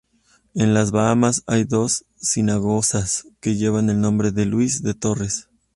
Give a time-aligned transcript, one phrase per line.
[0.55, 5.47] En las Bahamas hay dos sinagogas que llevan el nombre de "Luis de Torres".